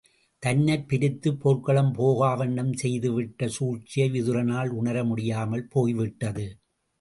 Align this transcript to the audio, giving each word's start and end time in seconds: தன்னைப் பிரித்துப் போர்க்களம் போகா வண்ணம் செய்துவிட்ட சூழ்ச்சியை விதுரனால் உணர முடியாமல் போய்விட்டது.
தன்னைப் 0.43 0.87
பிரித்துப் 0.87 1.39
போர்க்களம் 1.39 1.93
போகா 1.93 2.37
வண்ணம் 2.37 2.71
செய்துவிட்ட 2.71 3.47
சூழ்ச்சியை 3.47 4.09
விதுரனால் 4.09 4.69
உணர 4.69 5.03
முடியாமல் 5.03 5.67
போய்விட்டது. 5.67 6.47